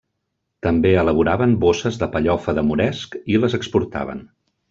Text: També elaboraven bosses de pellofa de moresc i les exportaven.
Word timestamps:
També 0.67 0.93
elaboraven 1.01 1.53
bosses 1.65 1.99
de 2.05 2.09
pellofa 2.17 2.57
de 2.61 2.65
moresc 2.71 3.19
i 3.35 3.39
les 3.45 3.59
exportaven. 3.61 4.27